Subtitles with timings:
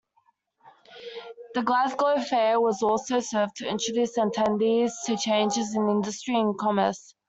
[1.53, 7.13] The Glasgow Fair also served to introduce attendees to changes in industry and commerce.